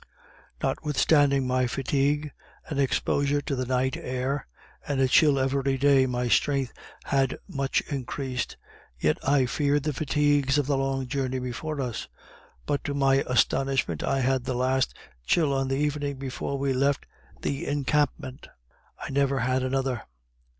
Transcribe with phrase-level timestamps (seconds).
[0.63, 2.31] Notwithstanding my fatigue
[2.67, 4.47] and exposure to the night air,
[4.87, 8.57] and a chill every day, my strength had much increased,
[8.97, 12.07] yet I feared the fatigues of the long journey before us;
[12.65, 17.05] but to my astonishment I had the last chill on the evening before we left
[17.43, 18.47] the encampment
[18.99, 20.01] I never had another.